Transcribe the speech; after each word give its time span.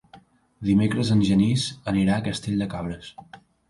Dimecres 0.69 1.13
en 1.17 1.23
Genís 1.31 1.69
anirà 1.95 2.19
a 2.19 2.29
Castell 2.33 2.61
de 2.67 2.73
Cabres. 2.77 3.17